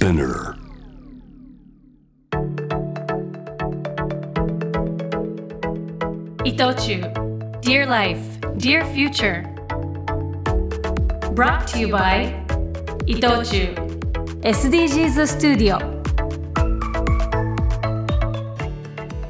[0.00, 0.54] Spinner.
[6.42, 7.02] 伊藤忠
[7.60, 8.18] Dear Life,
[8.56, 9.44] Dear Future
[11.34, 12.32] Brought to you by
[13.04, 13.74] 伊藤忠
[14.40, 15.76] SDGs スタジオ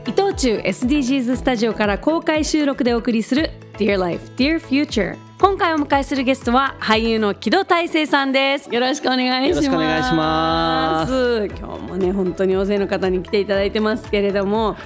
[0.07, 8.69] 伊藤忠 SDGs スタジオから公開収録でお送りする Dear Life, Dear Future 今回お迎えするゲストは俳優の木戸大聖さんです。
[8.73, 9.65] よろしくお願いします。
[9.65, 11.47] よろしくお願いします。
[11.59, 14.77] 今日もね本当に大勢の方に来ていただいてますけれども、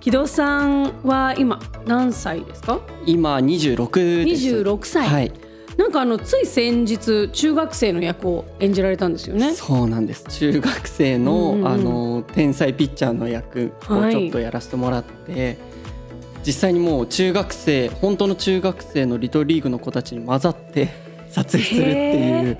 [0.00, 2.80] 木戸さんは今何歳ですか？
[3.04, 4.46] 今26です。
[4.46, 5.06] 26歳。
[5.06, 5.32] はい。
[5.76, 9.52] なんかあのつい先日中学生の役を演じられたんですよね。
[9.52, 10.24] そうなんです。
[10.28, 11.66] 中学生の、うんうんうん。
[11.68, 14.12] あの天才ピッチャーの役をはい。
[14.12, 15.58] ちょっとやらせてもらって、
[16.46, 20.88] 実際にもう中学生本当の中学生のリトルリーグの子たちに混ざって
[21.30, 22.58] 撮影するっていう。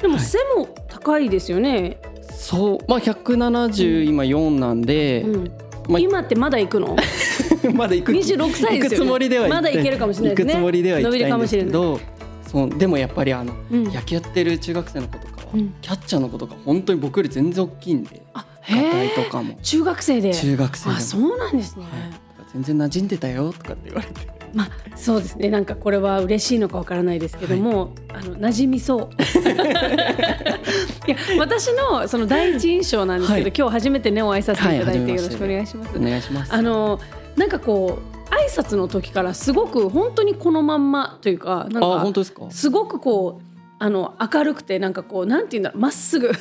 [0.00, 1.98] でも背も高いですよね、
[2.30, 2.78] そう。
[2.88, 5.50] まあ170今4なんで、うん。
[5.88, 6.96] まあ今ってまだ行くの？
[7.74, 8.12] まだ行く。
[8.12, 8.78] 26歳ですよね。
[8.78, 10.52] 行くつもりではまだ行けるかもしれないですね。
[10.54, 12.00] 行くつもりでは行きたいんですけど
[12.46, 12.70] そう。
[12.78, 13.84] でもやっぱりあの、うん。
[13.84, 15.74] 野球やってる中学生の子とかは、うん。
[15.82, 19.54] キャッチャーの子とか本当に僕より全然大きいんであ硬へえいとかも。
[19.62, 20.34] 中学生で。
[20.34, 21.92] 中学生あそうなんですね、はい、
[22.52, 24.28] 全然馴染んでたよとかって言われて。
[24.52, 25.48] まあそうですね。
[25.48, 29.10] なんかこれは嬉しいのかわからないですけども、あの馴染みそう。
[31.06, 33.52] いや私のその第一印象なんですけど、はい。
[33.56, 35.96] 今日初めてねお会いさせていただいて、はいよろしくお願いします。
[35.96, 36.52] お願いします。
[36.52, 36.98] あの
[37.36, 42.42] なんかこう挨拶の時からすごく本当にこのまんまというかなんあか本当ですか？
[42.50, 43.44] すごくこう
[43.78, 46.30] あの明るくてなんかこうなんて言うんだろうまっすぐ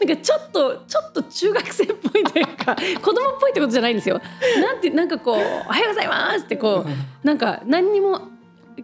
[0.00, 4.20] なんかちょっとちょっと中学生っぽいというか子供っぽいってことじゃないんですよ。
[4.60, 5.36] なんてなんかこう
[5.68, 8.22] 「おはようございます」ってこうなんか何にも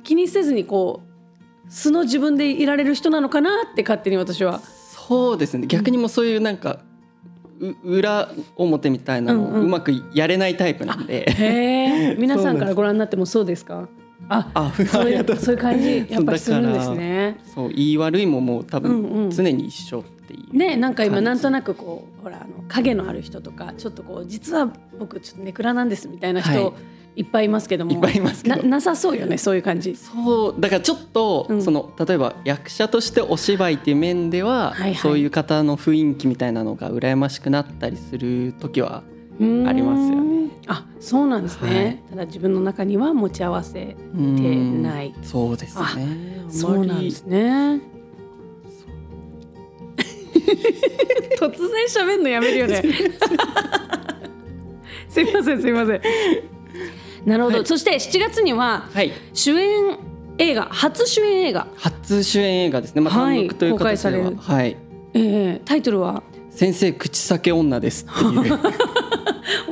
[0.03, 4.61] 気にせずにこう素の自分でいられる人なのかなって勝手に私は。
[4.61, 5.67] そうですね。
[5.67, 6.81] 逆にもうそういうなんか、
[7.61, 9.63] う裏表みたいなのをうんうん。
[9.65, 11.25] うまくやれないタイプなんで、
[12.19, 12.59] うんなんです。
[12.59, 13.89] からご覧になってもそうですか？
[14.29, 17.37] ああそういうそういう感じやっぱりするんですだね。
[17.55, 19.29] そう言い悪いももう多うんうん。
[19.29, 20.57] 分常に一緒っていう。
[20.57, 26.73] ねなんか今なんとなくくこうほらあの影のある人とかちょっとこう実は僕ちょっとネクラなんですみたいな人、はい。
[27.17, 28.57] い、っぱいいますけどもいっぱいいますけど。
[28.57, 29.97] ななさそうよねそういう感じ。
[29.97, 31.63] そうだからちょっと、うん。
[31.63, 34.95] その例えば役者としてお芝居っていう面では、はいはい。
[34.95, 39.03] そういう方の雰囲気みたいなのが羨ましくなったりする時は
[39.41, 40.51] ありますよね。
[40.67, 41.99] あそうなんですね、はい。
[42.11, 44.83] ただ自分の中には持ち合わせてうん。
[44.83, 45.15] ない。
[45.23, 45.85] そうですね。
[46.51, 47.81] そうなんですね。
[51.39, 52.83] 突然喋るのやめるよね。
[55.09, 56.01] すいませんすいません。
[57.25, 57.67] なるほど、はい。
[57.67, 59.13] そして7月にははい。
[59.33, 59.97] 主演
[60.39, 63.39] 映画初主演映画、初主演映画ですね、まあ、はい。
[63.39, 64.37] 単独という形では、される。
[64.37, 64.77] はい、
[65.15, 66.23] えー、タイトルは？
[66.51, 68.59] 先生口裂け女ですっていう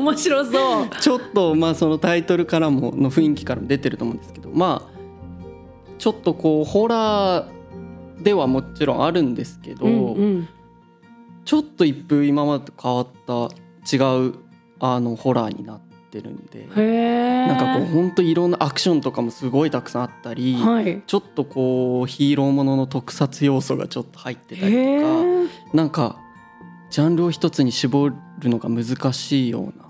[0.06, 0.88] 面白そう。
[1.00, 4.96] ちょっとまあそのタイトルからもの雰囲気からも出てると思うんですけどまあ
[5.98, 10.48] ちょっとこうホラーではもちろんあるんですけど、うんうん
[11.44, 14.00] ちょっと一風今までと変わった違
[14.30, 14.34] う
[14.80, 15.80] あのホラーになっ
[16.10, 16.66] てるんで。
[17.46, 21.04] なんかこう本当いろんなアクションとかもすごいたくさんあったり、はい。
[21.06, 25.22] ちょっとこうヒーローものの特撮要素がちょっと入ってたりへとか
[25.72, 25.76] え。
[25.76, 26.18] なんか
[26.90, 28.16] ジャンルを一つに絞る
[28.48, 29.85] のが難しいようなあ、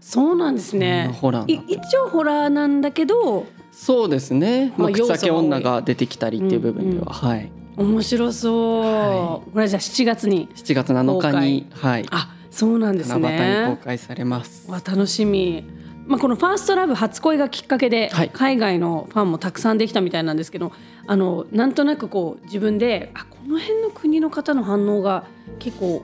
[0.00, 1.10] そうなんですね。
[1.20, 8.80] ホラー一応ホラーなんだけどそうですね、まあ、まあ要素が口先女が出てきたりっていう部分では、はい、面白そう。
[8.80, 10.48] はこれじゃあ7月に。
[10.54, 13.78] 7月7日に、はい、あ、そうなんです七夕に公ね。
[13.84, 14.70] 開されます。
[14.70, 15.64] わ楽しみ。
[16.06, 20.72] まあこのファーストラブ初恋がきっかけで、はい海外のファンもたくさんできたみたいなんですけど、
[21.06, 25.24] あのなんとなくこう自分であこの辺の国の方の反応が
[25.58, 26.02] 結構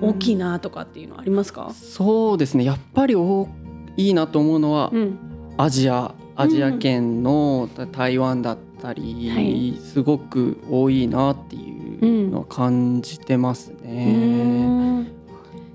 [0.00, 1.72] 大きいなとかっていうのありますか？
[1.74, 3.48] そうですねやっぱりお
[3.96, 5.18] いいなと思うのは、うん。
[5.58, 14.12] アジアアジア圏の台湾だったり、はいすごく多いなっていうのは感じてますね。
[14.12, 15.06] ん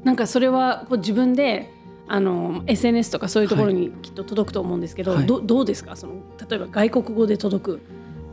[0.04, 1.72] なんかそれはこう自分で
[2.08, 5.26] あの SNS とかそういうところにきっと届くと思うんですけど、はい。
[5.26, 5.96] どどうですか？
[5.96, 6.14] その
[6.50, 7.82] 例えば外国語で届く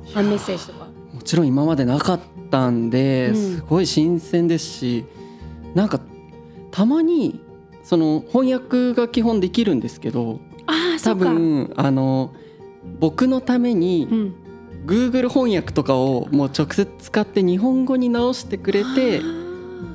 [0.05, 0.87] ファンメッセージとか。
[1.13, 3.37] もちろん今までなかったんで、うん。
[3.37, 5.05] すごい新鮮ですし
[5.75, 6.01] なんか
[6.71, 7.41] たまに
[7.83, 10.41] その翻訳が基本できるんですけど
[11.03, 11.15] 多。
[11.15, 12.33] 分あの
[13.01, 14.35] 僕のためにうん。
[14.87, 19.23] Google 翻訳とかをもう直接使って日本語に直してくれて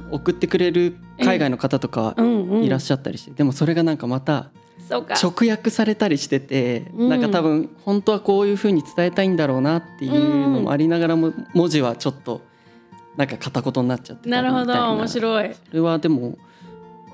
[0.09, 4.49] 送ってくれる海外の方とかうんうん、いらっしゃったりして、でもそれがなんかまた。
[4.91, 7.09] 直訳されたりしてて、うん。
[7.09, 12.41] なんか多分本当はこういうふうに伝えたいんだろうなっていうのもありながらも文字はちょっと
[13.15, 14.41] なんか片言になっちゃってたな。
[14.41, 15.53] るほど面白い。
[15.53, 16.39] それはでも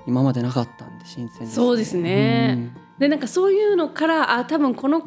[0.07, 2.71] 今までなかったんで新鮮です、ね、そうですね。
[2.97, 5.01] でなんかそういうのからあ多分この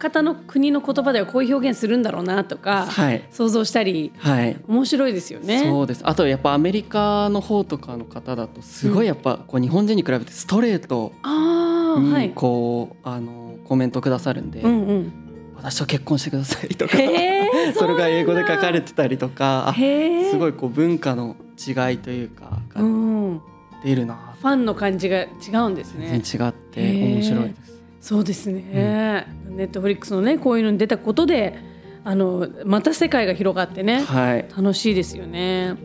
[0.00, 5.62] 方の国の言葉ではこういう表現するんだろうなとうんかはい想像したりはい面白いですよね。
[5.64, 12.30] そうですあとやっぱアメリカの方とかの方だとすごいやっぱこう日本人に比べてストレートにああはい。
[12.30, 15.12] こう、あのコメントくださるんで、うんうん。
[15.56, 16.96] 私と結婚してくださいとか。
[17.76, 19.74] それが英語で書かれててたりとか。
[19.76, 23.40] すごいこう文化の違いというかがうん。
[23.82, 25.28] フ出るな、ァンの感じが違
[25.66, 26.08] うんですね。
[26.10, 27.79] 全然違って面白いです。
[28.00, 29.26] そうですね。
[29.50, 31.58] ネットフリックスのねこういうのに出たことで
[32.02, 34.46] あのまた世界が広がってねはい。
[34.56, 35.76] 楽しいですよね。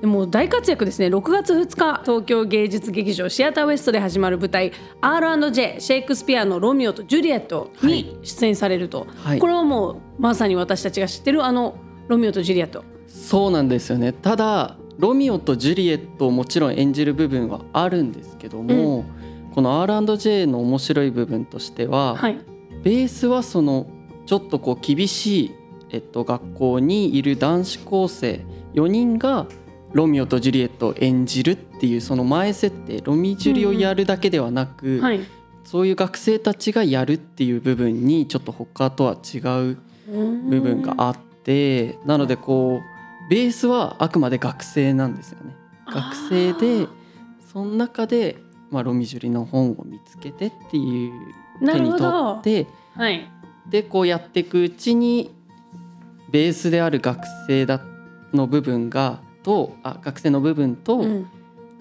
[0.00, 1.06] でも大活躍ですね。
[1.06, 9.38] 6月2日東京芸術劇場シアターウエストで始まる舞台 R&J シェイクスピアの「ロミオとジュリエット」に出演されると、はい。
[9.38, 11.76] これはもうまさに私たちが知ってるあの
[12.08, 12.84] 「ロミオとジュリエット。
[13.06, 14.12] そうなんですよね。
[14.12, 19.04] ただロミオとジュリエットをもちろん演じる部分はあるんですけども、
[19.54, 22.38] この R&J の面白い部分として」は、はい。
[22.82, 23.86] ベースはその
[24.26, 25.50] ちょっとこう厳しい、
[25.90, 29.46] えっと、学校にいる男子高生4人が
[29.92, 35.20] ロミオとジュリエットを演じるっていうその前設定ロミジュリをやるだけではなく、はい。
[35.62, 39.78] そういう学生たちがやるっていう部分にちょっと他とは違う
[40.50, 45.56] 部分があってなのでこうベースはあくまで学生なんですよね。
[45.86, 46.86] 学生で
[47.54, 48.36] その中で、
[48.70, 51.12] まあ、ロミジュリの本を見つけてっていう
[51.60, 52.04] 手に取
[52.38, 53.30] ってはい。
[53.68, 55.34] でこうやっていくうちに
[56.30, 57.80] ベースである学生だ
[58.32, 61.26] の部分がとあ学生の部分と、うん。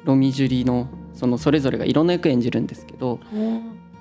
[0.05, 3.19] ロミジュリのそのそれぞれがいろんな役演じるんですけど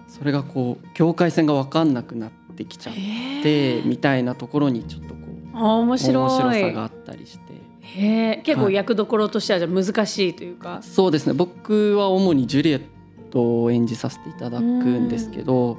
[0.09, 5.21] それがこう境界線が分かんなくなってきちゃっへてえみたいなところにちょっとこ
[5.55, 6.17] うあ面白い。
[6.17, 7.52] 面白さがあったりして
[7.83, 11.33] へえ結構はい役どころとしてはじゃあ難しいというか、そうですね。
[11.33, 12.83] 僕は主にジュリエッ
[13.31, 15.79] トを演じさせていただくんですけど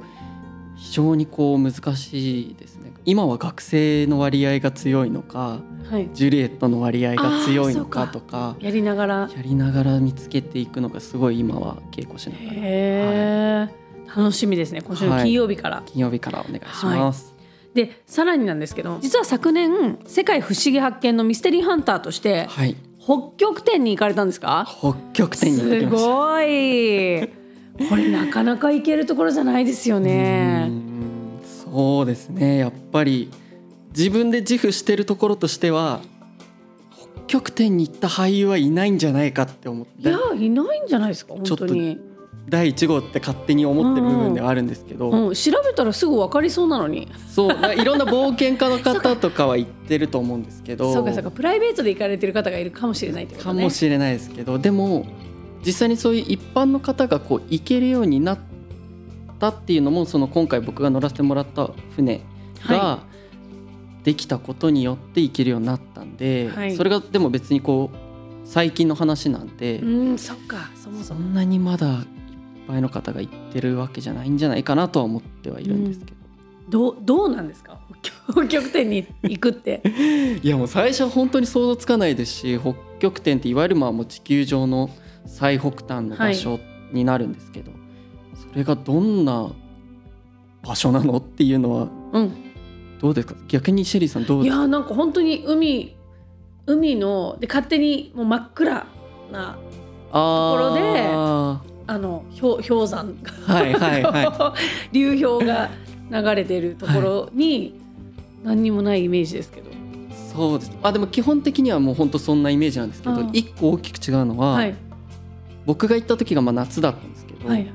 [0.76, 2.92] 非常にこう難しいですね。
[3.06, 5.60] 今は学生の割合が強いのか
[5.90, 9.30] はい、ジュリエットの割合が強いのかとかやりながら。
[9.36, 13.68] やりながら見つけていくのがすごい今は稽古しながら、へえ、
[14.16, 14.80] 楽しみですね。
[14.80, 17.34] 今週の金曜日から、金曜日からお願いします。
[17.74, 24.64] でさらになんですけど実は昨年「世界不思議発見」のミステリーハンターとしてはい、北極点に行かれたんですか？
[24.66, 25.86] 北極点にす。
[25.86, 27.28] ごい。
[27.88, 30.66] これなかなか行けるところじゃないですようね。
[30.68, 32.58] んそうですね。
[32.58, 33.28] やっぱり
[33.96, 36.00] 自分で自負してるところとしては
[37.26, 40.08] 北極点に行った俳優はいないんじゃないかって思って。
[40.08, 41.34] いやいないんじゃないですか？
[41.34, 41.98] 本当に、
[42.48, 47.08] 第1号って勝手に思ってる部分ではあるんですけど、うん、調べたらすぐ分かりそうなのに。
[47.28, 47.74] そう。
[47.74, 49.46] いろんな冒険家の方と か。
[49.46, 50.92] は言ってると思うんですけど。
[50.92, 51.30] そうかそうか。
[51.30, 53.62] プライベートで行かれてる方がいるかもしれないってことね。
[53.62, 54.58] かもしれないですけど。
[54.58, 55.06] でも
[55.64, 58.38] 実際にそういう一般の方がこう行けるようになっ
[59.40, 62.20] たっていうのもその今回僕が乗らせてもらった船
[62.60, 62.98] はが
[64.04, 66.76] できたことによって行けるようになったんで、はい。
[66.76, 67.96] それがでも別にこう
[68.46, 70.70] 最近の話なんで、うんそっか。
[70.74, 71.20] そもそも。
[71.20, 72.04] そんなにまだ
[72.64, 76.12] いっぱいの方が行ってるわけじゃないんじゃないかなとは思ってはいるんですけ
[76.70, 77.78] ど、どうどうなんですか？
[78.32, 79.82] 北極点に行くって。
[80.42, 84.88] いやもう最初は本当に想像つかないですし北極点っていわゆるまあもう地球上の
[85.26, 86.58] 最北端の場所
[86.90, 87.70] になるんですけど、
[88.50, 89.52] それがどんな
[90.62, 92.32] 場所なのっていうのはうん。
[92.98, 93.34] どうですか？
[93.48, 95.94] 逆にシェリーさんどういやなんか本当に海
[96.64, 98.86] 海ので勝手にもう真っ暗
[99.30, 99.58] な
[100.10, 104.54] あところでああの氷氷山がはいはいは
[104.92, 105.70] 流氷が
[106.10, 107.74] 流れてるところに
[108.42, 109.64] 何にもないイメージですけど。
[110.34, 114.74] そうですあでも基本的にはもう本当そんなイメージなんですけど一個大きく違うのは、はい
[115.66, 117.66] 僕が行った時がまあ夏だったんですけど、はい。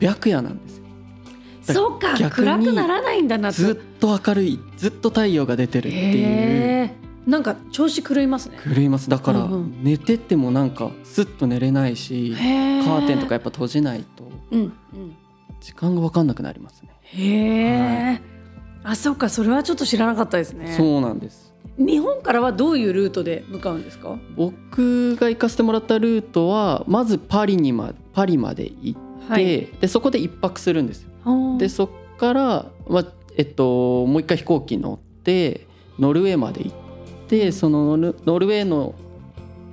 [0.00, 0.84] 白夜なんですよ
[1.62, 3.60] そうか暗くならないんだ夏。
[3.60, 6.90] ずっと明るいずっと太陽が出てるっていう。
[7.28, 8.58] なんか調子狂いますね。
[8.64, 9.48] 狂いますだから
[9.82, 12.34] 寝ててもなんかスッと寝れないし。
[12.34, 14.28] カーテンとかやっぱ閉じないと。
[15.60, 18.20] 時間が分かんなくなりますね、へえ。
[18.82, 20.74] あそうかそれはちょっと知らなかったですね。
[20.74, 24.16] そうなんです日本からはどういうルートで向かうんですか？
[24.36, 29.68] 僕が行かせてもらったルートはまずパリにまパリまで行って、はい。
[29.80, 31.06] でそこで一泊するんです
[31.58, 33.04] でそっから、まあ
[33.36, 35.66] えっと、もう一回飛行機乗って
[35.98, 36.87] ノルウェーまで行って
[37.52, 38.94] そのノルノルウェーの、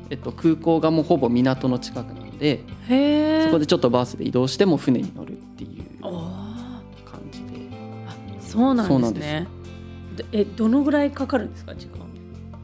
[0.10, 3.46] えっと、空港がもうほぼ港の近くなのでへえ。
[3.46, 7.70] そこでちょっとバスで移動しても船に乗るっていう感じで。
[8.42, 9.48] そうなんですね。
[10.16, 12.06] でえどのぐらいかかるんですか時間？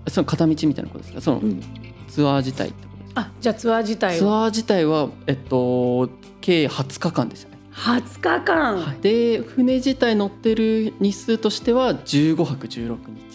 [0.07, 1.21] その片道みたいなことですか？
[1.21, 1.61] そのうん。
[2.07, 6.09] ツアー自体ってことあじゃあツアー自体ツはアー自体はえっと
[6.41, 12.97] 計20日間ですよね、20日間、はい、で船自体乗ってる日数としては15泊16
[13.29, 13.30] 日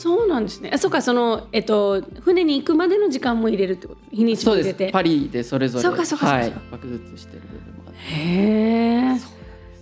[0.00, 0.70] そうなんですね。
[0.72, 4.00] あそうかそのえっと船に行くまでの時間も入れるってこと？
[4.16, 4.66] 日にちそうです。
[4.68, 4.92] も入れて。
[4.92, 7.98] パリでそれぞれそうかそうかはい、泊ずつしてる部分もあって。
[8.00, 9.16] へ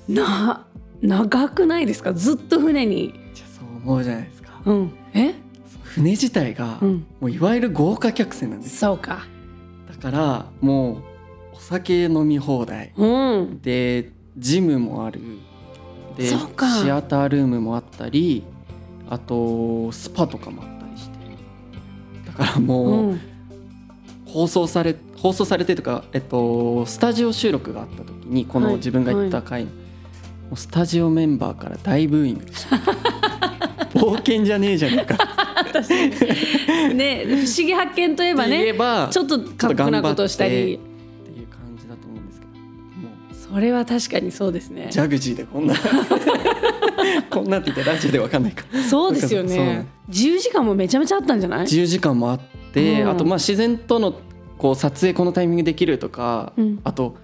[0.09, 0.67] えな
[1.01, 2.13] 長くないですか？
[2.13, 3.15] ずっと船に。
[3.33, 4.61] じゃあそう思うじゃないですか。
[4.65, 4.93] うん。
[5.15, 5.35] え？
[5.85, 7.07] 船自体が、うん。
[7.21, 9.27] もういわゆる豪華客船なんですそうか。
[9.89, 11.03] だからもう
[11.55, 12.93] お酒飲み放題。
[12.97, 13.07] う
[13.43, 13.61] ん。
[13.63, 15.21] でジムもある。
[16.17, 16.69] でそうか。
[16.83, 18.43] シアタールームもあったり
[19.11, 21.19] あとスパとかもあったりして。
[22.27, 23.21] だからもう、うん。
[24.27, 28.71] 放送され放送されてとか、えっと、スタジオ収録があった時にこはい。
[28.73, 29.71] の自分が行った回、も
[30.53, 32.45] うスタジオメンバーから大ブーイング
[33.99, 35.17] 冒険じゃねえじゃねえか。
[36.95, 40.79] ね不思議発見といえばねばちょっと過酷なことをしたり
[43.51, 44.89] それは確かにそうですね。
[44.91, 45.75] ジャグジーでこんな
[47.31, 48.65] こんなって言ってラジオでわかんないか。
[48.89, 49.57] そうですよね。
[49.79, 51.61] ん自由時間もめちゃめちゃあったんじゃない？
[51.63, 52.41] 自由時間もあっ
[52.73, 53.11] て、うん。
[53.11, 54.15] あとまあ自然との
[54.59, 56.81] こう撮影このタイミングできるとか、うん。
[56.85, 57.17] あと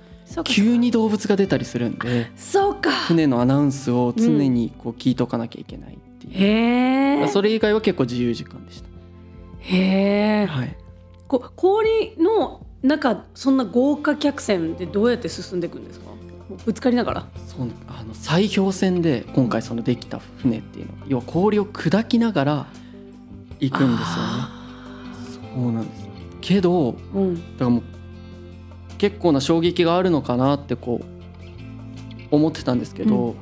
[0.44, 2.90] 急に動物が出たりするんでそうか。
[2.90, 8.88] 船のアナウンスを常にこう聞いとかなきゃいけないっていう、へえそれ以外は結構自由時間でした。
[9.60, 10.76] へえはい、
[11.28, 16.06] こ氷の中そんな豪華客船でどうやって進んでいくんですか？
[16.66, 17.26] ぶつかりながら。
[17.48, 22.66] そうあの砕氷船で今回そのできた船っていうのは要は氷を砕きながら
[23.58, 24.42] 行くんですよね。
[25.56, 26.04] そうなんです。
[26.42, 27.36] けどだうん。
[27.36, 27.82] からもう
[28.98, 33.34] 結構な衝撃があるのかなってこう思ってたんですけど、う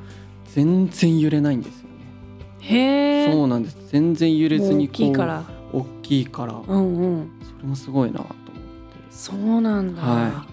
[0.53, 1.89] 全然揺れないんですよね。
[2.59, 3.77] へえそうなんです。
[3.91, 5.43] 全然揺れずに大きいから。
[5.73, 6.61] 大きいから。
[6.65, 7.31] うんうん。
[7.57, 8.25] それもすごいな。
[9.13, 10.45] そうなんだ、、は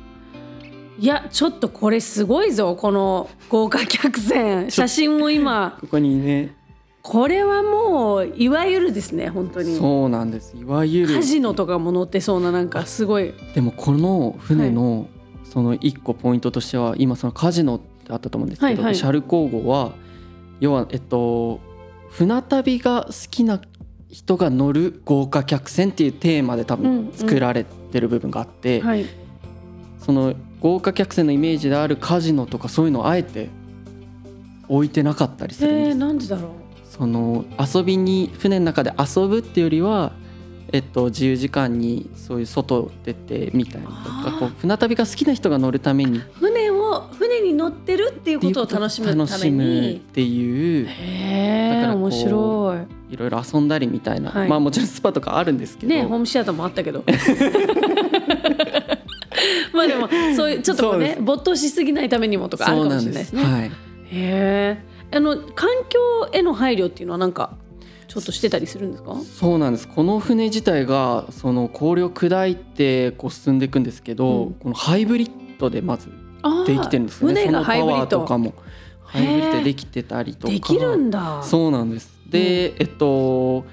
[0.98, 1.06] い。
[1.06, 4.70] やちょっとこれすごいぞこの豪華客船。
[4.70, 5.78] 写真も今。
[5.80, 6.54] ここにね。
[7.02, 9.76] これはもういわゆるですね本当に。
[9.78, 10.54] そうなんです。
[10.56, 11.14] いわゆる。
[11.14, 13.32] カジノとかも載ってそうななんかすごい。
[13.54, 15.08] でもこの船の
[15.44, 18.94] その一個ポイントとしては今そのカジノってあったと思うんですけど、はいはい。
[18.94, 19.92] シャルコー号は
[20.60, 21.60] 要はえっと
[22.10, 23.58] 船旅が好きな
[24.10, 29.06] 人が乗る豪華客船っていうテーマで多分作られてる部分があって、はい。
[29.98, 33.48] その豪華客船のイメージであるカジノとかそういうのをあえて
[34.68, 35.96] 置いてなかったりするんです。
[35.96, 36.50] なんでだろう？
[36.84, 40.12] その遊びに船の中で遊ぶっていうよりは、
[40.72, 44.38] えっと、自由時間にそういう外出てみたりとあかー。
[44.38, 46.18] こう船旅が好きな人が乗るために。
[46.18, 50.86] っ船を船に乗ってるっていうことを楽しむため楽しむっにていう。
[50.86, 54.48] へえだから面白いいろいろ遊んだりみたいな、はい。
[54.48, 57.04] まあもちろんスパとかあるんですけど、ねホームシアターもあったけど。
[59.72, 63.42] まあでもそういうちょっとこうね没頭しすぎないためにもとかあるかもしれないですね。
[63.42, 63.70] はい、へ
[64.10, 64.78] え
[65.12, 65.98] あの環境
[66.32, 67.56] への配慮っていうのはなんか
[68.08, 69.16] ちょっとしてたりするんですか？
[69.20, 69.88] そうなんです。
[69.88, 74.54] この船自体がその氷を砕いてこう進んでいくんですけど、うん。
[74.54, 76.08] このハイブリッドでまず
[76.66, 77.42] できてるんですよね。
[77.42, 78.10] 船がハイブリッド。
[78.10, 78.54] そのパワーとかも
[79.04, 80.52] ハイブリッドでできてたりとか。
[80.52, 81.42] できるんだ。
[81.42, 82.19] そうなんです。
[82.30, 83.64] で、えっと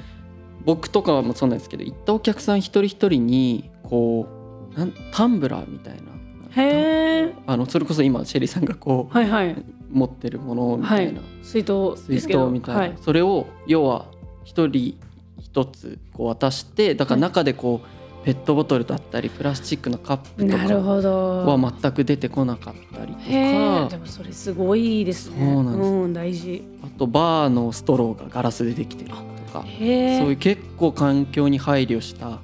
[0.65, 4.27] 僕とかもそうなんですけど行ったお客さん一人一人にこ
[4.75, 9.51] うなんタンブラーみたいなへえあのそれこそ今シェリーさんがこはいはい。
[9.51, 12.47] う持ってるものみたいな、水筒で水すけど。
[12.47, 12.93] 筒みたいな、はい。
[13.01, 14.05] それを要は
[14.43, 14.97] 一人
[15.39, 17.87] 一つこう渡してだから中でこう、
[18.27, 23.87] ペットボトルだったりプラスチックのカップとかは全く出てこなかったりとか。
[23.89, 25.37] でもそれすごいですね。
[25.39, 25.89] そうなんです。
[25.89, 26.61] うん、大事。
[26.83, 29.15] あとバーのストローがガラスでできてると
[29.53, 29.61] か。
[29.61, 32.39] そういう結構環境に配慮した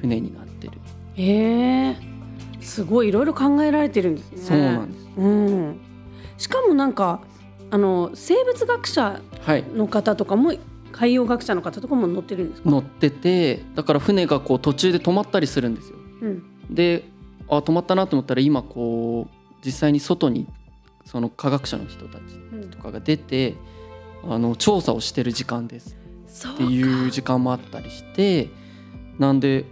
[0.00, 0.72] 船になってる。
[1.16, 1.96] へえ
[2.62, 4.38] すごいいろいろ考えられてるんですね。
[4.40, 5.06] そうなんです。
[5.18, 5.80] うん、
[6.38, 7.20] しかもなんか
[7.70, 9.64] あの生物学者はい。
[9.64, 10.54] の方とかも
[10.96, 12.70] 海洋学者の方とかも乗ってるんですか？
[12.70, 15.96] 乗ってて、だから船がこう途中で止まったりするんですよ。
[16.22, 16.42] うん。
[16.70, 17.02] で、
[17.48, 20.46] あ止まったなと思ったら今こう実際に外に
[21.04, 22.22] その科学者の人たち
[22.52, 22.70] うん。
[22.70, 23.54] とかが出て、
[24.22, 25.96] あの調査をしてる時間です。
[26.54, 28.48] っていう時間もあったりして、
[29.18, 29.64] なんで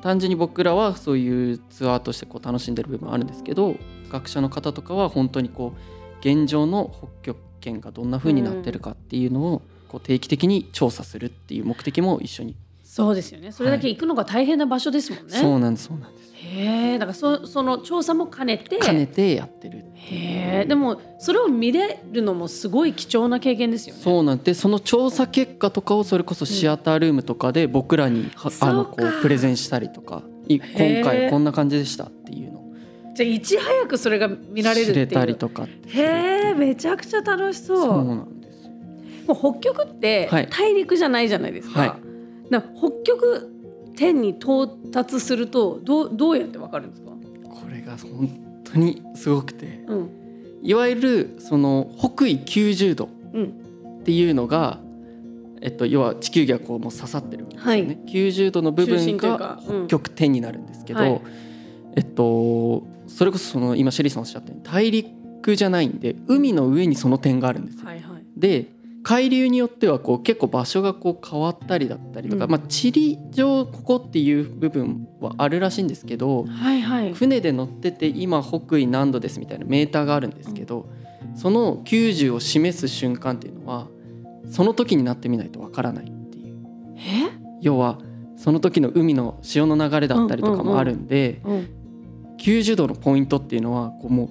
[0.00, 3.76] 単純に僕らはそういうツアーとしてこう楽しんでる部分あるんですけど、
[4.10, 12.54] 学者の方とかは本当にこう現状の北極圏がどんな風になってるかっていうのをこう定期的に調査するっていう目的も一緒に。
[12.84, 13.50] そうですよね。
[13.50, 16.30] それだけ行くのが大変な場所ですもんね、そうなんですそうなんです。
[16.34, 18.76] へえだからそその調査も兼ねて。
[18.78, 24.00] 兼ねてやってるへえでもそれを見れるのもすごい貴重な経験ですよね。
[24.02, 30.22] そうなんでその調査結果とかをそれこそシアタールームとかで僕らには、あのこそうプレゼンしたりとか。
[30.48, 32.74] い今回こんな感じでしたっていうのを。
[33.14, 35.06] じゃあいち早くそれが見られるっていう。
[35.06, 37.76] 知れたりとかへえめちゃくちゃ楽しそう。
[37.78, 38.34] そうなんです。
[38.34, 38.39] よ
[39.34, 40.48] もう北極ってはい。
[40.50, 41.80] 大陸じゃないじゃないですか。
[41.80, 41.88] はい。
[42.50, 43.48] だから北極
[43.96, 47.10] 点に到達するとどうどうやってわかるんですか？
[47.10, 49.84] これが本当にすごくて。
[49.86, 50.10] うん。
[50.62, 53.54] いわゆるその北緯90度うん。
[54.00, 54.78] っていうのが、
[55.60, 57.98] えっと、要は地球儀がこうもう刺さってる部分ですよね、はい。
[58.06, 61.20] 90度の部分が北極点になるんですけど、はい。
[61.96, 67.86] えっとそれこそその今シェリーさんおっしゃったように大陸じゃないんで海の上にその点があるんですよ。
[67.86, 68.22] はいはい。
[68.36, 68.68] で
[69.02, 77.14] 海流によってはこう結構場所がこう変わったりだったりとか、うんまあ、地理上ここっていう部分はあるらしいんですけどはいはい。
[77.14, 80.88] 船で乗ってて今北緯何度ですみたいなメーターがあるんですけど、
[81.34, 83.88] その90を示す瞬間っていうのは
[84.50, 86.58] その時になってみないとわからないっていう
[86.96, 87.30] え？
[87.62, 87.98] 要は
[88.36, 91.68] その時の海の潮の流れだったりとかもあるんで、うん。
[92.38, 94.30] 90度のポイントっていうのはこうも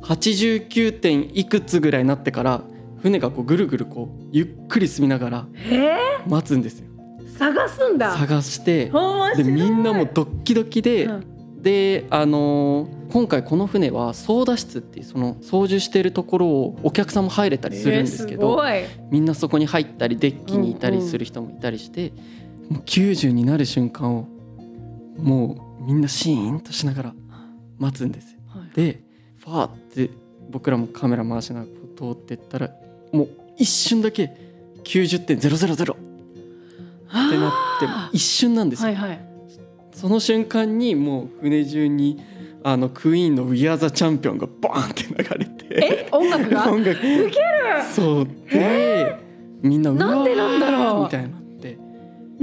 [0.00, 2.62] う89点いくつぐらいになってから
[3.04, 6.86] 船がこうぐるぐるこうゆっくり進みながらえ待つんですよ。
[7.20, 8.16] ー、探すんだ。
[8.16, 11.34] 探して面白いでみんなもドッキドキで、うん
[11.64, 22.12] であのー今回この船は操舵室っていうその操縦してるところをお客さんも入れたりするんですけど、えみんなそこに入ったりデッキにいたりする人もいたりして、
[22.68, 24.26] もう90になる瞬間を
[25.16, 27.14] もうみんなシーンとしながら
[27.78, 28.40] 待つんですよ。
[28.48, 29.04] はいで
[29.38, 30.10] ファーって
[30.50, 32.70] 僕らもカメラ回しながら通ってったら
[33.14, 34.36] もう一瞬だけ
[34.82, 35.24] 90.000っ
[37.30, 38.90] てなってあ一瞬なんですよ。
[38.90, 39.20] ーはいはい。
[39.92, 42.20] その瞬間にもう船中に
[42.64, 46.08] あのクイーンの「We Are the Champion」がバーンって流れてえ？
[46.10, 46.70] 音楽が？
[46.70, 47.30] 音楽ウケる。
[47.94, 49.16] そうで
[49.62, 51.38] みんな「うわーなんでなんだろうみたいにな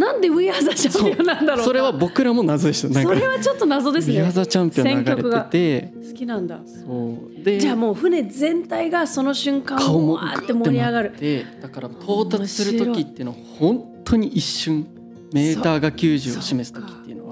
[0.01, 1.63] なんで We Are the Champion なんだろうか。
[1.63, 4.31] それは僕らも謎でしたそれはちょっと謎「です We ね Are。
[4.31, 6.59] the Champion」流れてて好きなんだ。
[6.65, 11.13] そうでじゃあもう船全体がその瞬間顔もをわーって盛り上がる。
[11.19, 14.87] でだから到達する時っていうのは本当に一瞬
[15.31, 17.27] メーターが90を示す時っていうの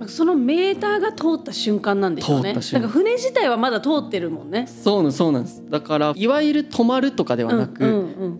[0.00, 2.54] はそのメーターが通った瞬間なんでしょうね。
[2.54, 4.66] だから船自体はまだ通ってるもんね。
[4.66, 7.94] そうなんそうなんですだからいわゆる止まるとかではなく、うんう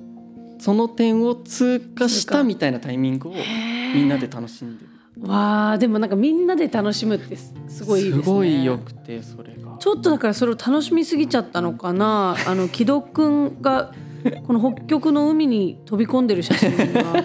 [0.08, 0.12] ん
[0.62, 3.38] その点を通過したみたいなタイミングをうん、
[3.96, 4.85] みんなで楽しんで。
[5.20, 8.11] わあでもなんかみんなで楽しむってすすごいね。
[8.12, 9.77] すごいよくてそれが。
[9.81, 12.37] ちょっとだからそれを楽しみすぎちゃったのかな。
[12.46, 13.92] あの木戸くんが
[14.46, 17.25] この北極の海に飛び込んでる写真が。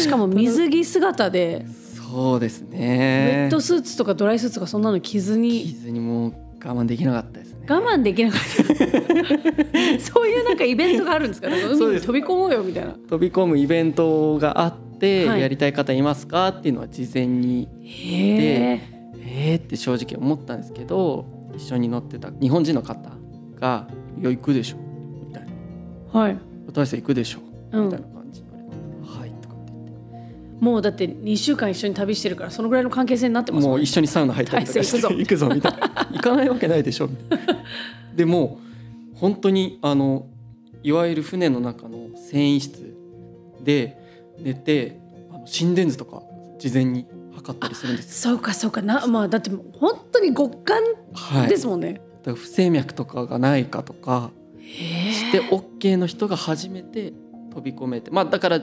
[0.00, 1.64] しかも水着姿で。
[2.10, 5.62] そうですウェねットスーツとかドライスーツとかそんなの着ずに。
[5.62, 6.32] 傷にもう
[6.64, 7.47] 我慢できなかったです。
[7.47, 8.64] ね我慢できなかった。
[10.00, 11.48] そういうなんかイベントがあるんですか？
[11.50, 12.92] なんか海に飛び込もうよみたいな。
[12.92, 15.40] 飛び込むイベントがあって、はい。
[15.40, 16.48] やりたい方いますか？
[16.48, 18.80] っていうのは事前にへえ
[19.50, 21.26] えーって正直思ったんですけど
[21.56, 23.10] 一緒に乗ってた日本人の方
[23.60, 23.86] が
[24.20, 24.76] 「いや行くでしょ」
[25.28, 25.44] みたい
[26.14, 26.20] な。
[26.20, 26.36] はい、
[26.72, 27.40] 「大勢行くでしょ」
[27.72, 28.17] うん、みたいな感
[30.60, 35.78] もうだって2週間一緒に旅してるからそのぐらいの関係性になってますもうん一緒にサウナ入ったりとかして行くぞみたいな。
[36.12, 37.08] 行かないわけないでしょ
[38.14, 38.58] でも
[39.14, 40.26] 本当にあの
[40.82, 42.94] いわゆる船の中の繊維室
[43.62, 43.98] で
[44.40, 44.98] 寝て
[45.30, 46.22] あの心電図とか
[46.58, 48.32] 事前に測ったりするんですよ。
[48.32, 48.82] そうかそうか。
[48.82, 57.12] なまあだってもう本当に極寒はいですもんね、だから不整脈とかがないかとかして OK の人が初めて
[57.52, 58.10] 飛び込めて。
[58.10, 58.60] まあだから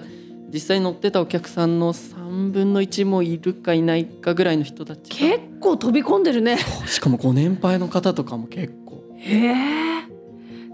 [0.56, 5.16] 実際乗ってたお客さんの3分の1もいるかいないかぐらいの人たちが。
[5.38, 6.58] 結構飛び込んでるね。
[6.88, 9.04] しかもご年配の方とかも結構。
[9.18, 9.54] へえ。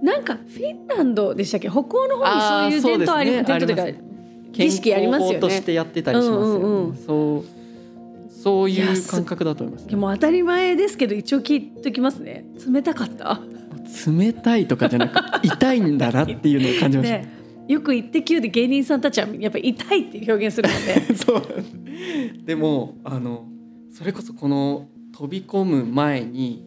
[0.03, 1.67] なんかフィンランドでしたっけ？
[1.67, 4.03] 北欧の方にそういう伝統ありあーそうですね。
[4.51, 5.39] 儀式ありますよね。
[5.39, 12.45] としてやってたりしますうんそうそういう感覚だと思います、いやもう当たり前ですけど一応聞いときますね。
[12.71, 13.39] 冷たかった？
[14.07, 17.40] 冷たいとかじゃなく痛いんだなっていうのを感じました、ね
[17.71, 23.45] よく「イッテ Q!」で芸人さんたちはやっぱり痛いっていう表現するので そうなんでもあの
[23.91, 26.65] それこそこの飛び込む前に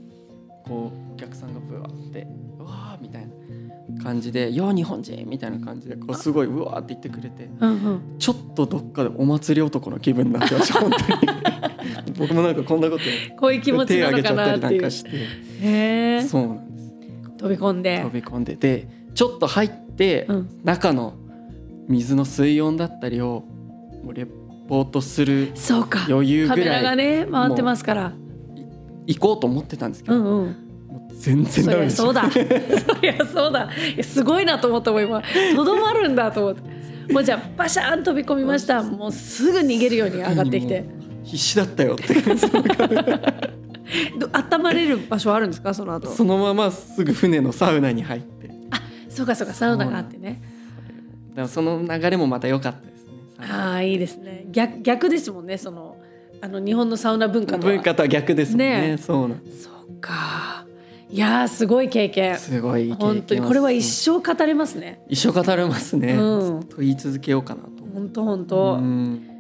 [0.65, 2.27] こうお客さんがブワーって
[2.59, 8.01] 「うわー」みたいな感じで「よー日本人」みたいな感じでこうすごいうわーって言ってくれてうんうん。
[8.19, 11.05] ちょっとどっかでお祭り男の気分になってました本当に。
[12.19, 13.03] 僕もなんかこんなこと
[13.37, 16.23] こういう気持ち手なのか挙げちゃったなっていうりなんかして。
[16.23, 16.95] そうなんです。
[17.39, 18.01] 飛び込んで。
[18.03, 18.57] 飛び込んで。
[18.57, 20.61] でちょっと入って、うん。
[20.65, 21.15] 中の
[21.89, 23.45] 水の水温だったりを
[24.13, 24.27] レ
[24.69, 26.07] ポートするそうか。
[26.09, 28.13] 余裕カメラぐらいがね回ってますから。
[29.07, 30.57] 行こうと思ってたんですけど、うんうん。
[31.19, 32.31] 全然そダメそうだ。
[32.31, 32.39] そ
[33.03, 33.71] りゃそうだ。
[34.03, 35.23] すごいなと思ったもん今。
[35.55, 37.13] とどまるんだと思って。
[37.13, 38.83] もうじゃあバシャーン飛び込みました。
[38.83, 40.85] もうすぐ逃げるように上がってきて。
[41.23, 42.15] 必死だったよって。
[42.23, 42.47] 感 じ
[44.19, 46.09] ど温まれる場所はあるんですかその後？
[46.09, 48.34] そのまますぐ船のサウナに入って
[49.15, 50.43] そうかそうかサウナがあってね。
[51.35, 53.13] らその流れもまた良かったですね。
[53.39, 54.47] ああいいですね。
[54.51, 55.97] 逆逆ですもんねその
[56.41, 57.73] あの日本のサウナ文化とは。
[57.73, 58.99] 文化とは逆ですもんねね。
[58.99, 60.67] そうなんそうか。
[61.11, 62.37] いやーすごい経験。
[62.39, 65.05] すごい経験を本当にこれは一生語れますね。
[65.09, 66.65] 一生語れますね、うん。
[66.65, 69.34] と言い続けようかなと思本当本う当、ん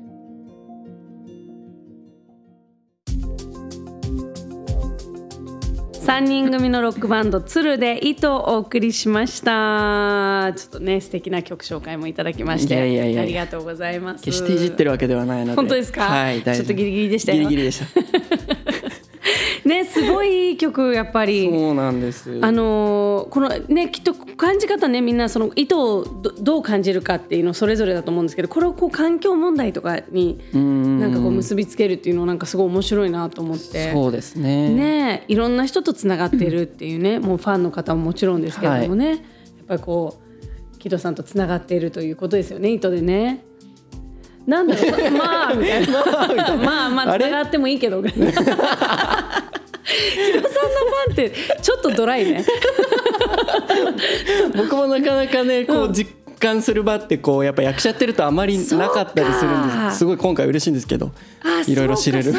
[6.04, 10.52] 三人組のロックバンド鶴で糸をお送りしました。
[10.54, 14.22] ちょっとね素敵な曲紹介もいただきましていやいやいやありがとうございます。
[14.22, 15.56] 決していじってるわけではないので。
[15.56, 16.02] 本当ですか？
[16.02, 17.38] はいちょっとギリギリでしたよ。
[17.38, 18.63] ギリギリでした
[19.64, 21.50] ねすごいいい曲やっぱり。
[21.50, 22.38] そうなんです。
[22.42, 33.92] あのーこのねきっと感じ方ねみんなその意図をどどう感じるかっていうのそれぞれだと思うんですけどこれをこう環境問題とかにうんなんかこう結びつけるっていうのなんかすごい面白いなと思って。
[33.92, 34.70] そうですね。
[34.70, 39.18] ねいろんな人とつながっているっていうね、もうファンの方ももちろんですけれどもね、やっ
[39.68, 40.18] ぱりこ
[40.74, 43.44] う木戸さんとつながっているということですよね糸でね。
[44.46, 45.92] なんだろうまあ みたいな。
[46.56, 48.02] まあまあつながってもいいけど
[50.32, 52.44] 木戸さんのファンってちょっとドライね。
[54.56, 56.10] 僕もなかなかねこう実
[56.44, 59.98] 感する場ってこうやっぱ役者やってるとあまりなかったりするんです。
[59.98, 61.10] すごい今回嬉しいんですけど
[61.42, 62.32] あいろいろ知れる。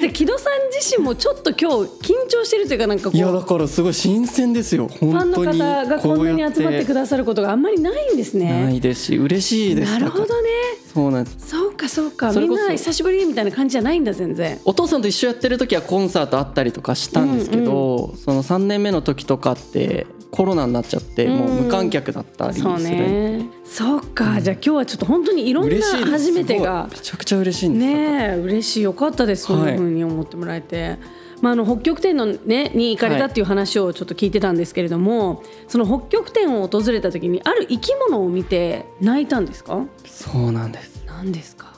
[0.00, 4.88] で木戸さん自身もちょっと今日緊張してるというかなんかこいやだうからすごい新鮮ですよ。
[4.88, 8.74] ファンの方がこんなに集まってくだださることがあんまりないんですなね。
[8.74, 9.04] いです。
[9.04, 9.92] し嬉しいです。
[9.92, 10.50] なるほどね。
[10.92, 11.48] そうなんです。
[11.48, 12.32] そうかそうか。
[12.32, 14.60] みんな久しぶりみたいな感じじゃないんだ全然。
[14.64, 23.46] お父さんと一緒やってる時はコンサートあったりとかしたんですけど、その3年目の時とかってコロナになっちゃってもう無観客だったりする、そうね。
[23.64, 26.88] そうかじゃあ今日はちょっと本当にいろんな初めてが。
[26.90, 27.86] めちゃくちゃ嬉しいんです。
[27.86, 28.82] ねえ嬉しい。
[28.82, 29.44] よかったです。
[29.44, 30.98] そんな風に思ってもらえて。
[31.40, 39.84] まあ、あの北極点の、ね、に行かれたっていう話をちょっと聞いてたんですけれども、その北極点を訪れた時にある生き物を見て泣いたんですか？
[40.06, 41.04] そうなんです。
[41.06, 41.74] 何ですか？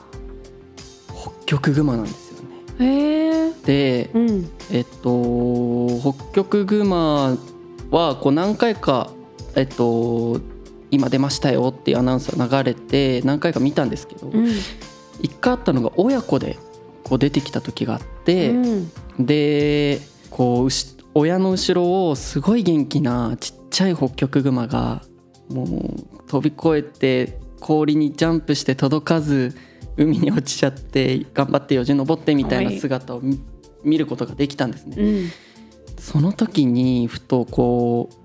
[1.07, 2.85] 北極熊なんですよね。
[2.85, 3.51] へえ。
[3.65, 4.49] でうん。
[4.71, 7.37] えっと北極熊
[7.91, 9.11] はこう何回か
[9.55, 10.39] えっと
[10.91, 14.47] 今出ましたよっていうアナウンスが流れて何回か見たんですけど、うん。
[15.21, 16.57] 一回あったのが親子で
[17.03, 18.91] こう出てきた時があって、うん。
[19.19, 25.01] でこううし親の後ろをすごい元気なちっちゃい北極熊が
[25.49, 29.55] もう飛び越えて氷にジャンプして届かず
[29.97, 33.39] 海に落ちちゃって頑張ってよじ登ってみたいな姿を見
[33.83, 34.95] 見ることができたんですね。
[34.97, 35.29] うん
[35.97, 38.15] その時にふとこう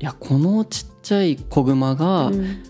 [0.00, 2.62] いやこのちっちゃい子熊がうん。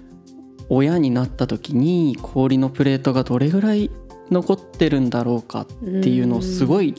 [0.68, 3.90] 親になった時に氷のプレートがどれぐらい
[4.30, 6.94] 残ってるんだろうかっていうのをすごい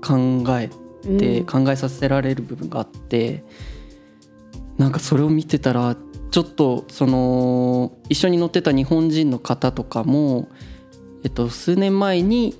[0.00, 1.46] 考えてうん。
[1.46, 3.44] 考えさせられる部分があって
[4.76, 5.96] なんかそれを見てたら
[6.30, 10.48] ちょっとその一緒に乗ってた日本人の方とかも、
[11.24, 12.54] えっと、数年前に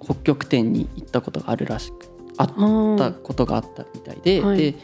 [0.00, 2.11] 北極点に行ったことがあるらしく
[2.42, 4.58] あったことがあったみたいで,、はい。
[4.58, 4.74] で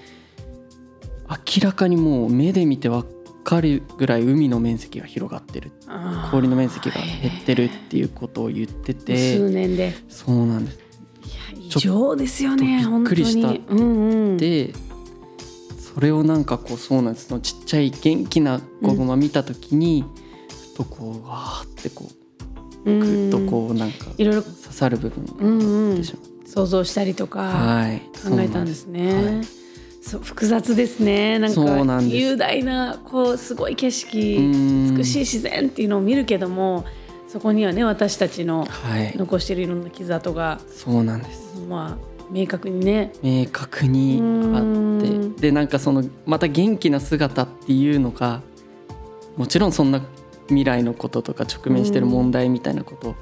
[1.29, 3.05] 明らかにもう目で見て分
[3.44, 5.73] かるぐらい海の面積が広がってる。
[6.31, 9.94] 氷の面積が減ってるっていうことを言って数て年で。
[10.09, 10.79] そうなんです。
[11.57, 13.49] いや異常ですよねびっくりした。
[13.49, 13.81] 本当に。
[13.81, 14.37] うんうん。
[14.37, 14.73] で
[15.94, 17.29] それをなんかこうそうなんです。
[17.29, 20.05] そのちっちゃい元気な子熊見た時に、
[20.73, 22.09] ふとこうわーってこ
[22.85, 25.90] ううんぐっとこうなんかいろいろ刺さる部分うんがうん。
[25.90, 28.01] あってしまう、想像したりとかはい。
[28.29, 29.11] 考えたんですね。
[29.13, 29.47] そうなんで
[30.01, 31.39] そう複雑ですね。
[31.39, 34.97] なんか雄大なこうすごい景色うん。
[34.97, 36.87] 美しい自然っていうのを見るけども
[37.27, 39.15] そこにはね私たちのはい。
[39.17, 41.61] 残しているいろんな傷跡がそうなんです。
[41.69, 43.13] まあ明確にね。
[43.23, 45.33] 明確にあうん。
[45.33, 48.41] ってでなんかそのまた元気な姿っていうのが
[49.37, 50.03] もちろんそんな
[50.49, 53.15] 未来のこととか直面してる問題みたいなこと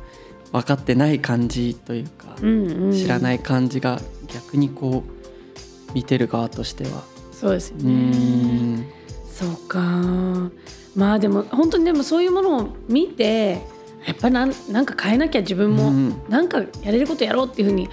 [0.52, 2.92] 分かってない感じというか、うんうん。
[2.92, 4.00] 知らない感じが
[4.32, 7.02] 逆にこう見てる側としては。
[7.32, 7.92] そうですよね。
[7.92, 8.86] ん。
[9.28, 9.80] そうか。
[10.94, 13.60] まあでも本当にでもそういうものを見て
[14.06, 16.22] やっぱなんなんか変えなきゃ自分も、うん。
[16.28, 17.88] なんかやれることやろうっていうふうに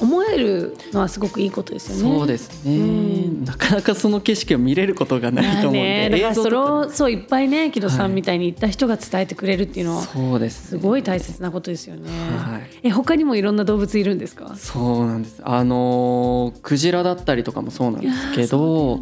[0.00, 2.18] 思えるのはすごくいいことですよね。
[2.18, 3.44] そうですね、うん。
[3.44, 10.74] なかなかその景色を見れることがないと思うんで、ね、だからそそういっぱいね木戸さはいんみたいに言った人が伝えてくれるっていうのはそうです。
[10.74, 12.10] ね、すごい大切なことですよね。
[12.10, 12.70] はい。
[12.84, 14.54] え他にもいろんな動物いるんですか？
[14.56, 15.40] そうなんです。
[15.44, 19.00] あのークジラだったりとかもそうなんですけど、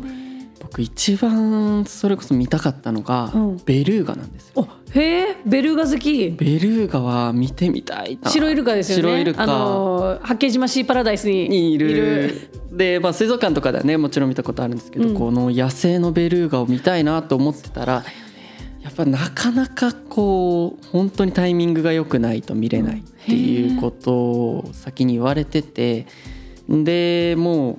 [0.60, 3.56] 僕一番それこそ見たかったのが、うん。
[3.64, 4.52] ベルーガなんですよ。
[4.56, 6.30] おへえベルーガ好き。
[6.30, 8.30] ベルーガは見てみたいな。
[8.30, 9.02] 白イルカですよね。
[9.02, 9.42] 白イルカ。
[9.42, 12.50] あの八景島シーパラダイスににいる。
[12.72, 15.14] で、まあ、水族館とかではねもちろん見たことあるんですけど、うん。
[15.14, 18.04] この野生のベルーガを見たいなと思ってたら
[18.82, 26.06] やっぱなかなかこう本当にタイミングが良くないと見れないっていうことを先に言われてて
[26.68, 27.78] でもう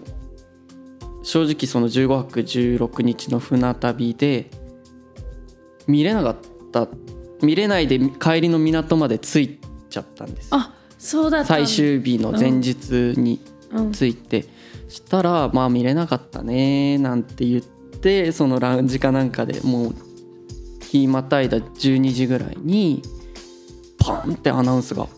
[1.28, 4.50] 正直その15泊16日の船旅で
[5.86, 6.38] 見れなかっ
[6.72, 6.88] た
[7.42, 9.60] 見れないで帰りの港まで着い
[9.90, 10.48] ちゃったんです。
[10.52, 13.92] あそうだ最終日の前日にうん。
[13.92, 14.46] 着いて、
[14.88, 19.96] したらまあ見れなかったねなんて言ってそのラウンジかなんかでもう
[20.90, 23.02] 日またいだ12時ぐらいに
[24.00, 25.10] パンってアナウンスが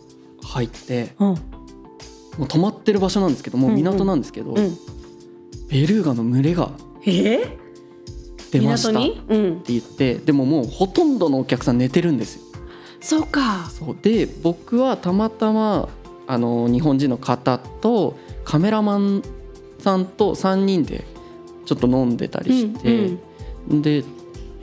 [0.41, 1.27] 入ってうん。
[1.27, 3.83] もう止まってる場所なんですけどもううんうん。
[3.83, 4.77] 港なんですけど、うん。
[5.69, 6.71] ベルーガの群れが
[7.05, 7.57] えー、
[8.51, 8.93] 出ましたっ
[9.63, 9.71] て。
[9.71, 12.41] 言ってでももうほとんどのお客さん寝てるんですよ。
[13.01, 13.69] そうか。
[13.69, 15.89] そうで僕はたまたま
[16.27, 19.23] あの日本人の方とカメラマン
[19.79, 21.05] さんと3人で
[21.65, 23.17] ちょっと飲んでたりして、
[23.69, 24.03] で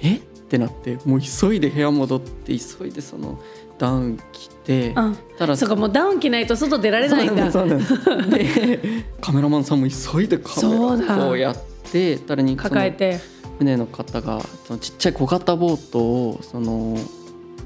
[0.02, 0.16] え？
[0.16, 3.40] ってなってもう急いで部屋戻って急いでその
[3.78, 7.50] ダウン着てあ、たらそうかもうダウン着ないと外出られないんだ。
[7.52, 11.56] そうなんで カメラマンさんも急いでカメそうだラこうやっ
[11.90, 13.20] てたらに抱えて。
[13.58, 16.98] 船の方がそのちっちゃい小型ボートをその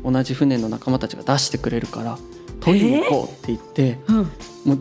[0.05, 2.18] 同じ船の仲間たちが出してくれるから
[2.61, 4.16] 取りに行こうって言って、うん。
[4.16, 4.23] も
[4.75, 4.79] う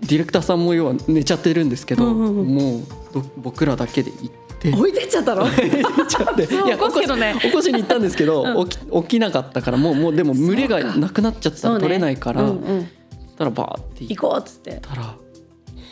[0.00, 2.82] ディレクターさんも要は寝ちゃってるんですけど、うんうんうんもう
[3.14, 4.45] ど僕らだけで行って。
[4.64, 5.46] 置いてっちゃったの？
[5.50, 12.88] ちゃって そう起こすけどね起こしに行ったんですけど、 うん起き起きなかったからもうもうでも群れがなくなっちゃったら取れないから、うんうん。
[13.36, 14.70] たらバーって行行こうっつって。
[14.72, 15.14] ったら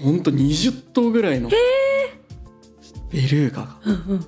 [0.03, 1.51] ほんと20頭ぐらいの
[3.11, 4.01] ベルーガがうんうん。
[4.17, 4.19] う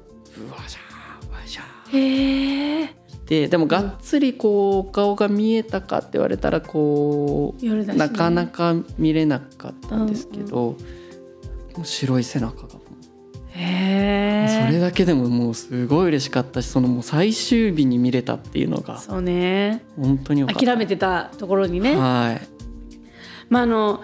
[0.50, 2.84] わじゃーわじゃーへえ。
[2.84, 2.88] い
[3.26, 10.76] てでもがっつりこうお顔が見えたかって言われたらこうねなかなか見れなかったんですけど、も
[11.82, 12.85] う白い背中が。
[13.56, 19.82] それだけでももうすごい嬉しかったしそのもう最終日に見れたっていうのがそうね。
[19.96, 21.96] 本当に諦めてたところにね。
[21.96, 22.48] はい
[23.48, 24.02] まああの。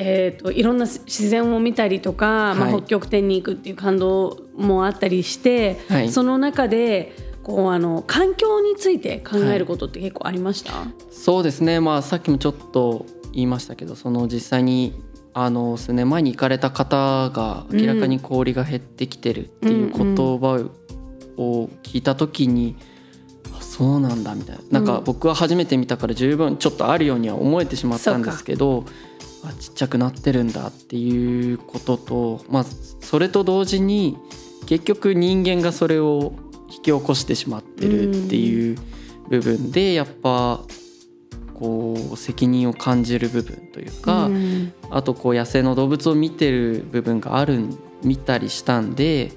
[0.00, 10.72] えー、といろんな自然を見たりとか、まあ、はい北極点に行くっていう感動もあったりして、はいその中でこうあの環境について考えることって結構ありました、
[11.10, 15.02] そうですねまあさっきもちょっと言いましたけどその実際に
[15.40, 20.68] あの数年前に行かれた方が明らかに氷が減ってきてるっていう言葉
[21.36, 22.76] を聞いた時に、
[23.56, 24.62] あそうなんだみたいな。
[24.70, 28.84] なんかうん僕は初めて見たから十分ちょっとあるようには思えてしまったんですけど
[29.44, 34.18] あちっちゃくなってるんだっていうことと、まあ、それと同時に
[34.66, 36.32] 結局人間がそれを
[36.68, 38.76] 引き起こしてしまってるっていう
[39.28, 40.64] 部分でやっぱ
[41.58, 44.72] こう責任を感じる部分というか、うん。
[44.90, 47.60] あとこう野生の動物を見てる部分がある
[48.02, 49.32] 見たりしたんで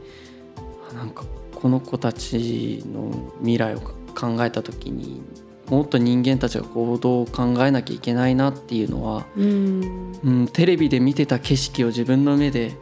[0.91, 5.23] あなんかこの子たちの未来を考えた時に
[5.67, 10.11] もっと人間たちが行動を考えなきゃいけないなっていうのは、うん。
[10.23, 12.73] うん、テレビで見てた景色を自分の目で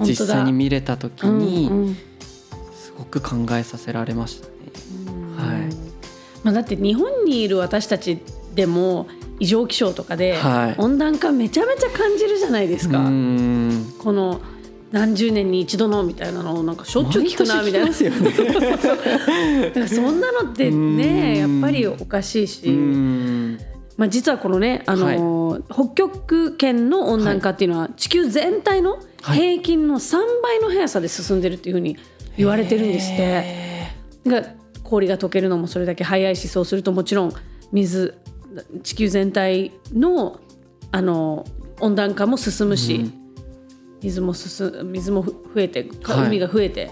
[0.00, 1.96] 実際に見れた時にうんうん。
[2.74, 4.54] すごく考えさせられましたね。
[5.36, 5.74] はい。
[6.42, 8.18] まあ、だって日本にいる私たち
[8.54, 9.06] でも
[9.40, 10.74] 異常気象とかではい。
[10.78, 13.92] 温暖化めちゃめちゃ感じるじゃないですか、うん。
[13.98, 14.40] この
[14.92, 17.88] 何十年に一度のみたいなのをなんかしょっちゅう聞くなみたいな。
[17.90, 17.92] ね。
[19.70, 21.58] だからそんなのってねやうん。
[21.58, 23.58] っぱりおかしいし、うん。
[23.96, 29.38] まあ、実はこのね、あのー北極圏の温暖化っていうのは地球全体のはい。
[29.38, 31.96] 平均の3倍の速さで進んでるっていうふうに
[32.36, 33.22] 言われてるんですって。
[33.22, 33.88] へ
[34.26, 34.42] が
[34.84, 37.32] 氷が溶けるのもそれだけ早いしそうするともちろん
[37.72, 38.14] 水
[38.82, 40.40] 地球全体の
[40.90, 41.44] あの
[41.80, 43.24] 温暖化も進むし、うん
[44.04, 46.90] 水も進水も増えて海が増えて、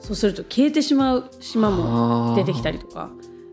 [0.00, 3.10] そうすると消えてしまう島も出てきたりとか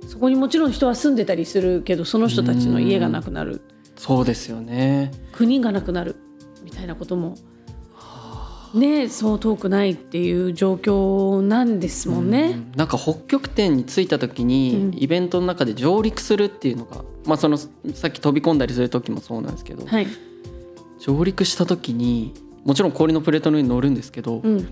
[0.07, 3.61] そこにもちろん人は住んでたりするけどその人たちの家がなくなる
[3.97, 5.11] そうですよね。
[5.33, 6.15] 国がなくなる
[6.63, 7.35] みたいなことも。
[8.73, 12.53] ね、そう遠くないっていう状況なんですもんね。
[12.55, 14.97] うんなんか北極点に着いた時に、うん。
[14.97, 17.67] イベントの中で上陸するっていうのが、まあ、そのさ
[18.07, 20.07] っき飛び込んだりする時もそうなんですけど、はい、
[20.99, 22.33] 上陸した時に
[22.65, 24.67] もちろん氷のプレートの上に乗るんですけど、うん。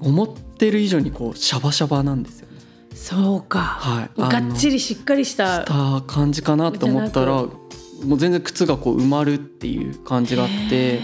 [0.00, 2.54] 思ってる以上にこうシャバシャバなんですよね。
[2.94, 7.44] そうか、はい、がっちりしっかりしたした感じかなと思ったら
[8.00, 11.00] じもう全然靴がこう埋まるっていう感じがあって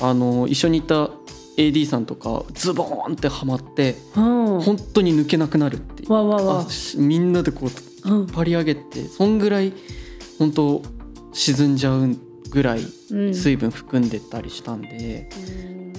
[0.00, 1.10] あの一緒にいた
[1.60, 4.60] AD さんとかズボーンってはまってうん。
[4.60, 6.12] 本当に抜けなくなるっていう。
[6.12, 6.66] わわわ。
[6.96, 7.68] みんなでこ
[8.04, 8.26] ううん。
[8.26, 9.72] 張り上げてそんぐらい
[10.38, 10.82] 本当
[11.32, 12.16] 沈んじゃう
[12.50, 13.34] ぐらいうん。
[13.34, 15.92] 水分含んでたりしたんで、うん。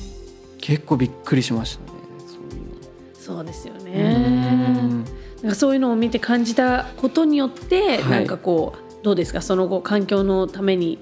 [0.59, 2.75] 結構びっくりしましたねそういうの。
[3.13, 5.03] そうですようねん。
[5.41, 8.09] なんかそういうのを見て感じたことによって、はい。
[8.09, 9.41] なんかこうどうですか？
[9.41, 10.99] その後環境のために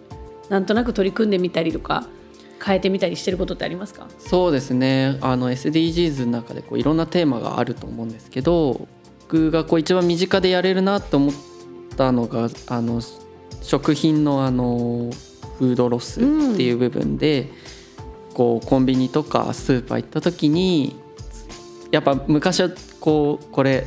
[0.50, 2.08] なんとなく取り組んでみたりとか
[2.64, 4.08] 変えてみたりしてることってありますか？
[4.20, 5.18] そうですね。
[5.22, 8.88] あの SDGs の中でこういろんなテーマがあると思うんですけど
[9.22, 11.34] 僕がこう一番身近でやれるなと思っ
[11.96, 13.02] たのがあの
[13.62, 15.12] 食品のあの
[15.58, 17.52] フードロスっていう部分で、
[18.34, 20.96] こうコンビニとかスーパー行った時に
[21.92, 22.70] やっぱ昔は
[23.00, 23.86] こうこれ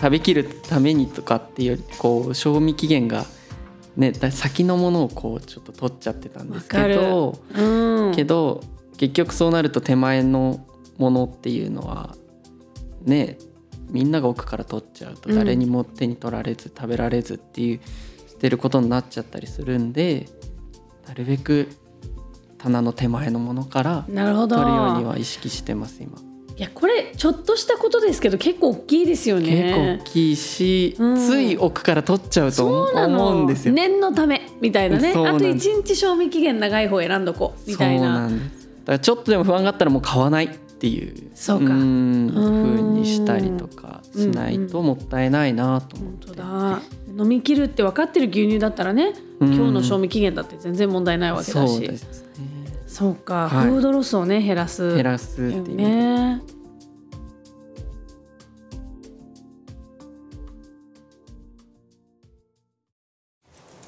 [0.00, 3.24] 食べきるためにとかっていうよりこう賞味期限が、
[3.96, 7.38] ね、だ先のものをこうちょっと取っちゃってたんですけど。
[7.54, 8.60] うんけど
[9.00, 10.66] 結局そうなると手前の
[10.98, 12.14] ものっていうのは
[13.02, 13.38] ね
[13.88, 17.80] みんなが奥から取っちゃうとうん誰にも手に取られず食べられずっていう
[18.28, 20.28] 捨てることになっちゃったりするんで
[21.06, 21.68] なるべく
[22.58, 26.29] 棚の手前のものから取るようには意識してます今。
[26.60, 31.16] いやこれちょっとしたことですけど結構大きいですよ結構ね大きいし、うん。
[31.16, 33.72] つい奥から取っちゃうと思うんですよ。
[33.72, 35.08] 念のためみたいなね。
[35.08, 35.70] あとそうなんです。
[35.70, 38.28] 1日賞味期限長い方選んどこうみたいな。
[38.28, 38.38] だか
[38.92, 41.72] らちょっとでも不安があったらもう買わないっていうそうか。
[41.72, 46.82] んうにしたりとかしないともったいないなと思本当って、だ。
[47.24, 49.54] 飲み切るって分かってる牛乳だったらねうん。
[49.54, 51.74] 今日の賞味期限だって全然問題ないわけだし。
[51.74, 52.49] そうですね
[52.90, 53.66] そうか、はい。
[53.68, 54.96] フードロスをね減らす。
[54.96, 56.42] 減らすっていう、ね。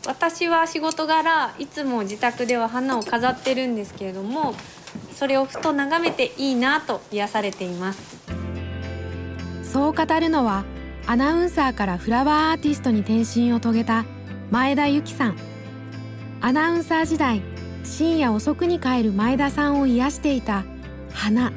[0.06, 4.54] 私は仕事柄いつも自宅では花を飾ってるんですけれども
[5.14, 8.22] それをふと眺めていいなと癒されています。
[9.64, 10.64] そう語るのは
[11.06, 14.04] アナウンサーからフラワーアーティストに転身を遂げた
[14.50, 15.36] 前田由紀さん。
[16.40, 17.42] アナウンサー時代
[17.84, 20.64] 深夜遅くに帰る前田さんを癒していた
[21.12, 21.52] 花。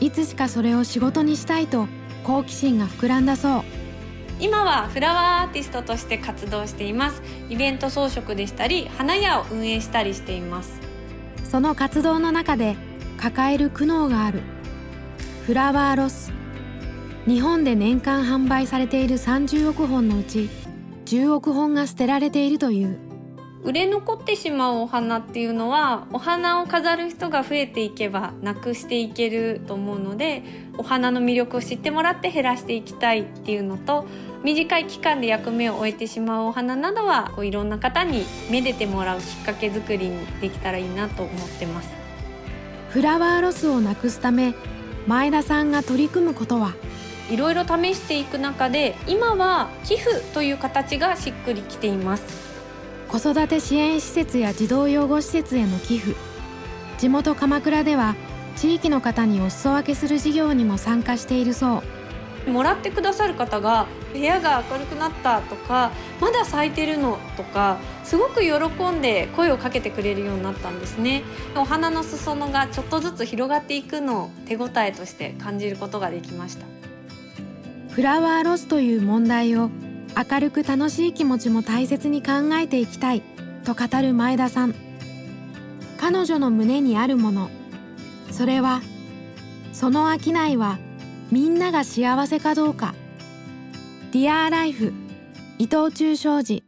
[0.00, 1.88] いつしかそれを仕事にしたいと
[2.24, 3.62] 好奇心が膨らんだそう。
[4.38, 7.22] 今はフラワーアーティストとして活動しています。
[7.48, 10.80] イベント装飾でしたり花屋を運営したりしています。
[11.44, 12.76] その活動の中で
[13.16, 14.42] 抱える苦悩がある。
[15.46, 16.32] フラワーロス。
[17.26, 20.48] 日本で年間販売されている30億本のうち
[21.06, 23.05] 10億本が捨てられているという
[23.66, 30.44] 売れ残ってしまうお花っていうのはお花を飾る人が増えていけばなくしていけると思うので
[30.78, 34.06] お花の魅力を知ってもらって減らしていきたいっていうのと
[34.44, 41.88] 短い期間で役目を終えてしまうお花などはこういろんな方にめでてもらうきっかけ作りにできたらいいなと思ってます。
[42.90, 44.54] フラワーロスをなくすため
[45.08, 46.74] 前田さんが取り組むことは？
[47.32, 52.45] いろいろ試していく中で今は寄付という形がしっくりきています
[53.18, 56.14] 子育て支援施設や児童養護施設への寄付。
[56.98, 58.14] 地元鎌倉では
[58.56, 61.82] 地域の方にお裾分けする事業にも参加しているそ
[62.46, 62.50] う。
[62.50, 68.50] もらってくださる方が部屋が明るくなったとかまだ咲いてるのとかすごく喜
[68.90, 71.22] んで声をかけてくれるようになったんですね。
[71.56, 76.66] お花の裾野がちょっとずつ広がっていくのを手応えとして感じることができました。
[77.92, 79.70] フラワーロスという問題を
[80.16, 83.22] 明るく楽しい気持ちも大切に考えていきたい
[83.64, 84.74] と語る前田さん。
[85.98, 87.50] 彼女の胸にあるもの
[88.30, 88.82] それは
[89.72, 90.78] その商いは
[91.30, 92.94] みんなが幸せかどうか。
[94.12, 94.92] ディアーライフ
[95.58, 96.65] 伊藤忠商事。